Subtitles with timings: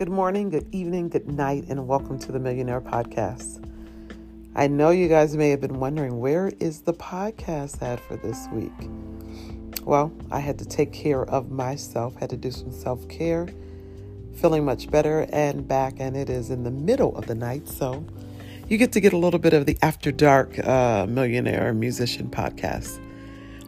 [0.00, 3.62] Good morning, good evening, good night, and welcome to the Millionaire Podcast.
[4.54, 8.48] I know you guys may have been wondering where is the podcast at for this
[8.50, 8.72] week?
[9.84, 13.46] Well, I had to take care of myself, had to do some self care,
[14.36, 18.02] feeling much better and back, and it is in the middle of the night, so
[18.70, 22.98] you get to get a little bit of the After Dark uh, Millionaire Musician Podcast.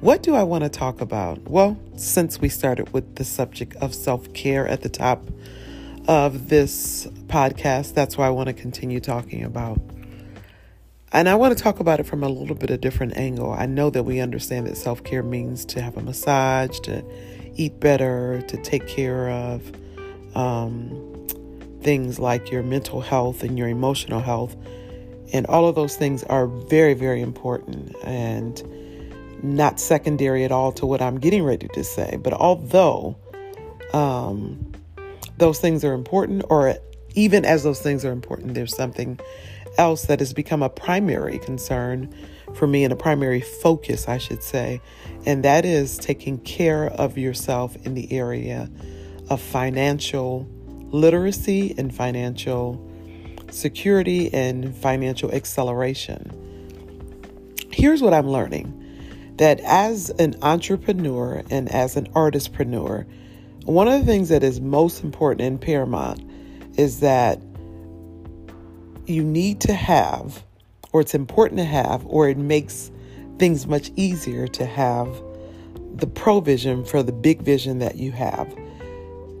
[0.00, 1.40] What do I want to talk about?
[1.48, 5.24] Well, since we started with the subject of self care at the top
[6.08, 7.94] of this podcast.
[7.94, 9.80] That's why I want to continue talking about.
[11.12, 13.52] And I want to talk about it from a little bit of different angle.
[13.52, 17.04] I know that we understand that self care means to have a massage, to
[17.54, 19.72] eat better, to take care of
[20.34, 21.26] um,
[21.80, 24.56] things like your mental health and your emotional health.
[25.32, 28.62] And all of those things are very, very important and
[29.42, 32.18] not secondary at all to what I'm getting ready to say.
[32.22, 33.16] But although
[33.92, 34.72] um,
[35.38, 36.76] those things are important, or
[37.14, 39.18] even as those things are important, there's something
[39.78, 42.14] else that has become a primary concern
[42.54, 44.80] for me and a primary focus, I should say,
[45.26, 48.70] and that is taking care of yourself in the area
[49.28, 50.46] of financial
[50.90, 52.82] literacy and financial
[53.50, 56.30] security and financial acceleration.
[57.70, 58.72] Here's what I'm learning
[59.36, 63.04] that as an entrepreneur and as an artistpreneur,
[63.66, 66.22] one of the things that is most important and paramount
[66.76, 67.40] is that
[69.06, 70.44] you need to have,
[70.92, 72.90] or it's important to have, or it makes
[73.38, 75.08] things much easier to have
[75.94, 78.54] the provision for the big vision that you have.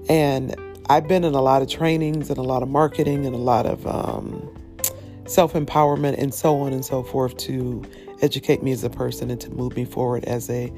[0.08, 0.54] And
[0.88, 3.66] I've been in a lot of trainings and a lot of marketing and a lot
[3.66, 4.48] of um,
[5.26, 7.84] self empowerment and so on and so forth to
[8.22, 10.72] educate me as a person and to move me forward as a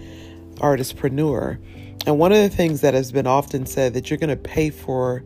[0.59, 1.59] artistpreneur.
[2.07, 4.71] And one of the things that has been often said that you're going to pay
[4.71, 5.25] for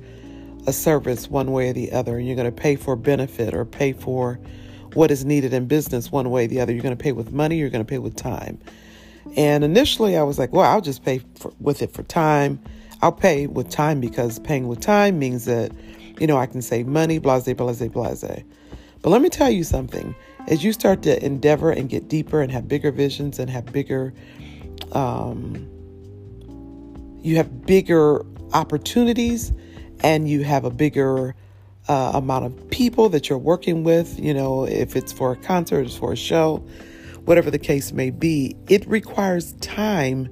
[0.66, 3.64] a service one way or the other, and you're going to pay for benefit or
[3.64, 4.38] pay for
[4.94, 6.72] what is needed in business one way or the other.
[6.72, 8.58] You're going to pay with money, you're going to pay with time.
[9.36, 12.60] And initially, I was like, well, I'll just pay for, with it for time.
[13.00, 15.72] I'll pay with time because paying with time means that,
[16.20, 18.44] you know, I can save money, blase, blase, blase.
[19.02, 20.14] But let me tell you something.
[20.46, 24.12] As you start to endeavor and get deeper and have bigger visions and have bigger
[24.92, 25.68] um,
[27.22, 29.52] you have bigger opportunities
[30.02, 31.34] and you have a bigger
[31.88, 34.18] uh, amount of people that you're working with.
[34.18, 36.58] You know, if it's for a concert, it's for a show,
[37.24, 40.28] whatever the case may be, it requires time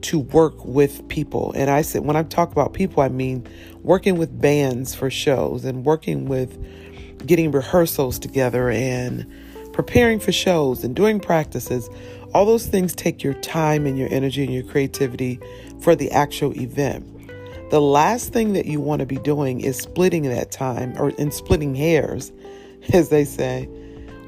[0.00, 1.52] to work with people.
[1.56, 3.46] And I said, when I talk about people, I mean
[3.82, 9.26] working with bands for shows and working with getting rehearsals together and
[9.78, 11.88] preparing for shows and doing practices.
[12.34, 15.38] All those things take your time and your energy and your creativity
[15.78, 17.06] for the actual event.
[17.70, 21.30] The last thing that you want to be doing is splitting that time or in
[21.30, 22.32] splitting hairs,
[22.92, 23.68] as they say,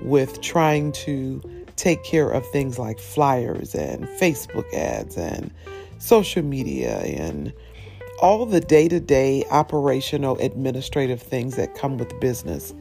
[0.03, 1.43] with trying to
[1.75, 5.51] take care of things like flyers and Facebook ads and
[5.99, 7.53] social media and
[8.23, 12.73] all the day to day operational administrative things that come with business.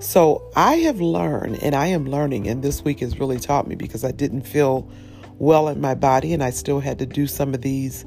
[0.00, 3.74] So I have learned and I am learning, and this week has really taught me
[3.74, 4.88] because I didn't feel
[5.38, 8.04] well in my body and I still had to do some of these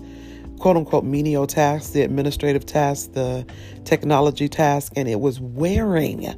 [0.60, 3.46] quote unquote menial tasks, the administrative tasks, the
[3.84, 6.34] technology tasks, and it was wearing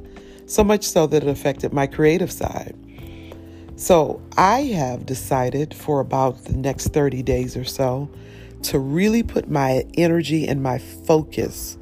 [0.46, 2.74] so much so that it affected my creative side.
[3.76, 8.10] So I have decided for about the next 30 days or so
[8.62, 11.78] to really put my energy and my focus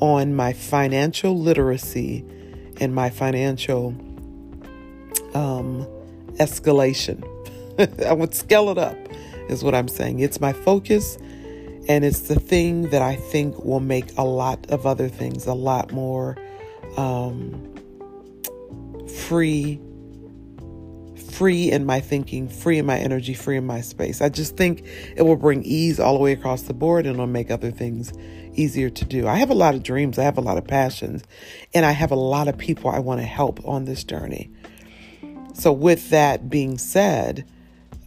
[0.00, 2.24] on my financial literacy
[2.80, 3.88] and my financial
[5.34, 5.86] um,
[6.38, 7.22] escalation.
[8.06, 8.96] I would scale it up,
[9.48, 10.20] is what I'm saying.
[10.20, 11.16] It's my focus,
[11.88, 15.54] and it's the thing that I think will make a lot of other things a
[15.54, 16.36] lot more
[16.96, 17.74] um,
[19.26, 19.80] free.
[21.34, 24.20] Free in my thinking, free in my energy, free in my space.
[24.20, 24.84] I just think
[25.16, 28.12] it will bring ease all the way across the board and it'll make other things
[28.54, 29.26] easier to do.
[29.26, 31.24] I have a lot of dreams, I have a lot of passions,
[31.72, 34.50] and I have a lot of people I want to help on this journey.
[35.54, 37.44] So, with that being said,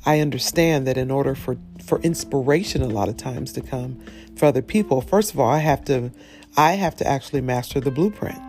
[0.05, 3.99] I understand that in order for, for inspiration a lot of times to come
[4.37, 6.11] for other people, first of all, I have to
[6.55, 8.46] I have to actually master the blueprint.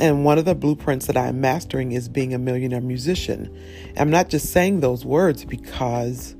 [0.00, 3.54] And one of the blueprints that I'm mastering is being a millionaire musician.
[3.98, 6.34] I'm not just saying those words because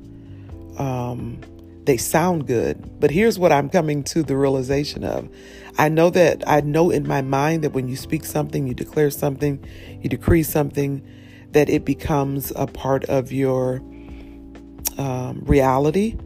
[0.78, 1.38] um,
[1.84, 2.98] they sound good.
[2.98, 5.28] But here's what I'm coming to the realization of.
[5.76, 9.10] I know that I know in my mind that when you speak something, you declare
[9.10, 9.62] something,
[10.00, 11.06] you decree something,
[11.52, 13.76] that it becomes a part of your
[14.96, 16.16] um, reality.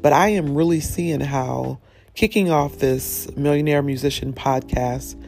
[0.00, 1.80] But I am really seeing how
[2.14, 5.20] kicking off this Millionaire Musician podcast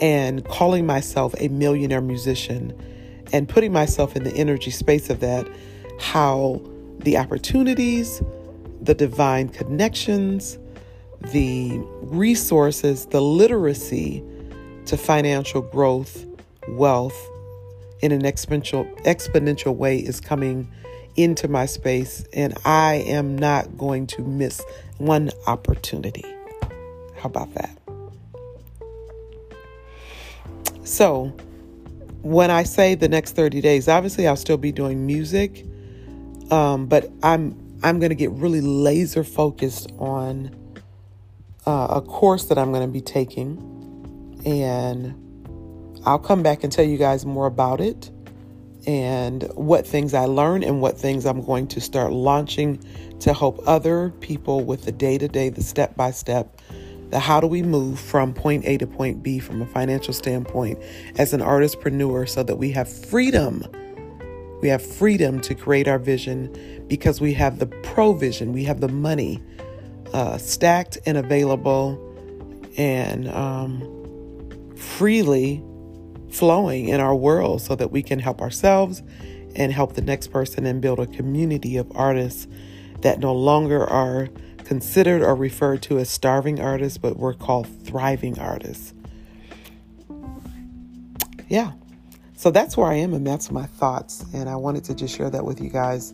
[0.00, 2.72] and calling myself a millionaire musician
[3.32, 5.48] and putting myself in the energy space of that,
[5.98, 6.60] how
[6.98, 8.22] the opportunities,
[8.80, 10.58] the divine connections,
[11.32, 14.22] the resources, the literacy
[14.86, 16.24] to financial growth,
[16.68, 17.16] wealth
[18.00, 20.70] in an exponential exponential way is coming
[21.16, 24.62] into my space and I am not going to miss
[24.98, 26.24] one opportunity.
[27.16, 27.75] How about that?
[30.86, 31.34] So,
[32.22, 35.66] when I say the next 30 days, obviously I'll still be doing music,
[36.52, 40.54] um, but I'm I'm going to get really laser focused on
[41.66, 43.58] uh, a course that I'm going to be taking,
[44.46, 48.08] and I'll come back and tell you guys more about it
[48.86, 52.80] and what things I learned and what things I'm going to start launching
[53.18, 56.60] to help other people with the day to day, the step by step,
[57.10, 60.78] the how do we move from point A to point B from a financial standpoint
[61.16, 63.62] as an artistpreneur so that we have freedom.
[64.62, 68.88] We have freedom to create our vision because we have the provision, we have the
[68.88, 69.42] money
[70.12, 72.02] uh, stacked and available
[72.76, 75.62] and um, freely
[76.30, 79.02] flowing in our world so that we can help ourselves
[79.54, 82.46] and help the next person and build a community of artists
[83.00, 84.28] that no longer are
[84.66, 88.92] considered or referred to as starving artists, but we're called thriving artists.
[91.48, 91.72] Yeah.
[92.34, 94.24] So that's where I am, and that's my thoughts.
[94.34, 96.12] And I wanted to just share that with you guys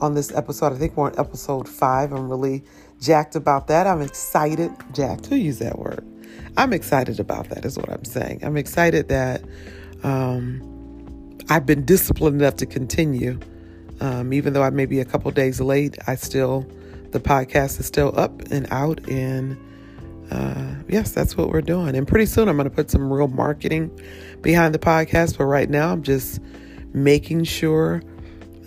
[0.00, 0.72] on this episode.
[0.72, 2.12] I think we're on episode five.
[2.12, 2.64] I'm really
[3.00, 3.86] jacked about that.
[3.86, 4.72] I'm excited.
[4.92, 6.04] Jacked, who used that word?
[6.56, 8.40] I'm excited about that, is what I'm saying.
[8.42, 9.42] I'm excited that
[10.02, 13.38] um, I've been disciplined enough to continue.
[14.00, 16.66] Um, even though I may be a couple days late, I still,
[17.14, 19.08] the podcast is still up and out.
[19.08, 19.56] And
[20.30, 21.94] uh, yes, that's what we're doing.
[21.94, 23.98] And pretty soon I'm going to put some real marketing
[24.42, 25.38] behind the podcast.
[25.38, 26.40] But right now I'm just
[26.92, 28.02] making sure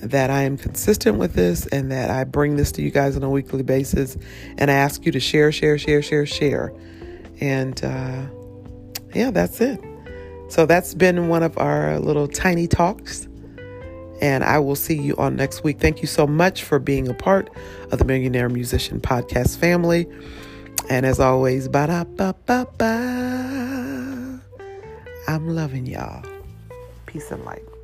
[0.02, 3.24] that I am consistent with this and that I bring this to you guys on
[3.24, 4.18] a weekly basis.
[4.58, 6.74] And I ask you to share, share, share, share, share.
[7.42, 8.28] And uh,
[9.14, 9.82] yeah, that's it.
[10.48, 13.28] So that's been one of our little tiny talks.
[14.22, 15.80] And I will see you on next week.
[15.80, 17.50] Thank you so much for being a part
[17.92, 20.08] of the Millionaire Musician Podcast family.
[20.90, 24.42] And as always, ba da ba ba ba.
[25.28, 26.24] I'm loving y'all.
[27.06, 27.77] Peace and light.